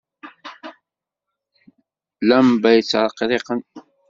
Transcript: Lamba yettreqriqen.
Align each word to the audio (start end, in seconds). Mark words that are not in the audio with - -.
Lamba 2.27 2.69
yettreqriqen. 2.75 3.59